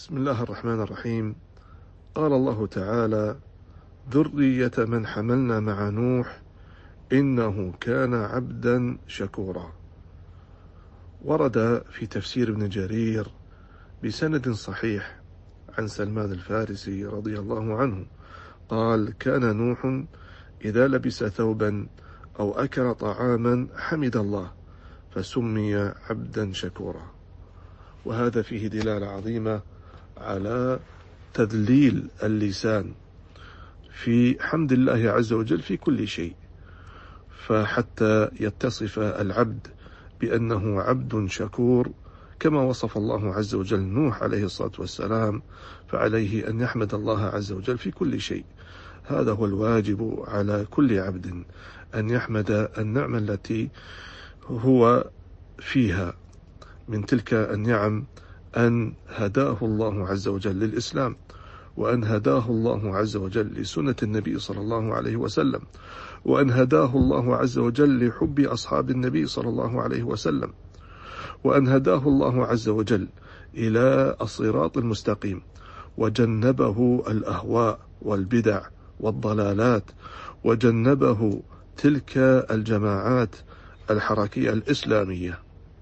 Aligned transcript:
بسم 0.00 0.16
الله 0.16 0.42
الرحمن 0.42 0.80
الرحيم. 0.80 1.34
قال 2.14 2.32
الله 2.32 2.66
تعالى 2.66 3.36
ذرية 4.10 4.70
من 4.78 5.06
حملنا 5.06 5.60
مع 5.60 5.88
نوح 5.88 6.42
إنه 7.12 7.72
كان 7.80 8.14
عبدا 8.14 8.98
شكورا. 9.06 9.72
ورد 11.24 11.84
في 11.90 12.06
تفسير 12.06 12.50
ابن 12.50 12.68
جرير 12.68 13.30
بسند 14.04 14.50
صحيح 14.50 15.20
عن 15.78 15.88
سلمان 15.88 16.32
الفارسي 16.32 17.04
رضي 17.04 17.38
الله 17.38 17.76
عنه. 17.76 18.06
قال 18.68 19.18
كان 19.18 19.56
نوح 19.56 20.04
إذا 20.64 20.88
لبس 20.88 21.24
ثوبا 21.24 21.86
أو 22.38 22.52
أكل 22.52 22.94
طعاما 22.94 23.68
حمد 23.76 24.16
الله 24.16 24.52
فسمي 25.14 25.74
عبدا 26.10 26.52
شكورا. 26.52 27.12
وهذا 28.04 28.42
فيه 28.42 28.68
دلالة 28.68 29.06
عظيمة 29.06 29.62
على 30.20 30.78
تذليل 31.34 32.08
اللسان 32.22 32.92
في 33.92 34.36
حمد 34.40 34.72
الله 34.72 35.10
عز 35.10 35.32
وجل 35.32 35.62
في 35.62 35.76
كل 35.76 36.08
شيء. 36.08 36.34
فحتى 37.46 38.28
يتصف 38.40 38.98
العبد 38.98 39.66
بأنه 40.20 40.80
عبد 40.80 41.26
شكور 41.26 41.90
كما 42.40 42.62
وصف 42.62 42.96
الله 42.96 43.34
عز 43.34 43.54
وجل 43.54 43.80
نوح 43.80 44.22
عليه 44.22 44.44
الصلاة 44.44 44.72
والسلام 44.78 45.42
فعليه 45.88 46.48
أن 46.48 46.60
يحمد 46.60 46.94
الله 46.94 47.20
عز 47.20 47.52
وجل 47.52 47.78
في 47.78 47.90
كل 47.90 48.20
شيء. 48.20 48.44
هذا 49.04 49.32
هو 49.32 49.46
الواجب 49.46 50.24
على 50.28 50.66
كل 50.70 50.98
عبد 50.98 51.44
أن 51.94 52.10
يحمد 52.10 52.70
النعمة 52.78 53.18
التي 53.18 53.70
هو 54.46 55.10
فيها. 55.58 56.14
من 56.88 57.06
تلك 57.06 57.34
النعم 57.34 58.04
أن 58.56 58.92
هداه 59.08 59.56
الله 59.62 60.08
عز 60.08 60.28
وجل 60.28 60.58
للإسلام 60.58 61.16
وأن 61.76 62.04
هداه 62.04 62.46
الله 62.50 62.96
عز 62.96 63.16
وجل 63.16 63.46
لسنة 63.46 63.96
النبي 64.02 64.38
صلى 64.38 64.60
الله 64.60 64.94
عليه 64.94 65.16
وسلم 65.16 65.60
وأن 66.24 66.50
هداه 66.50 66.96
الله 66.96 67.36
عز 67.36 67.58
وجل 67.58 68.08
لحب 68.08 68.40
أصحاب 68.40 68.90
النبي 68.90 69.26
صلى 69.26 69.48
الله 69.48 69.82
عليه 69.82 70.02
وسلم 70.02 70.52
وأن 71.44 71.68
هداه 71.68 72.08
الله 72.08 72.46
عز 72.46 72.68
وجل 72.68 73.08
إلى 73.54 74.16
الصراط 74.20 74.78
المستقيم 74.78 75.42
وجنبه 75.98 77.02
الأهواء 77.08 77.80
والبدع 78.02 78.62
والضلالات 79.00 79.84
وجنبه 80.44 81.42
تلك 81.76 82.12
الجماعات 82.50 83.36
الحركية 83.90 84.50
الإسلامية. 84.52 85.38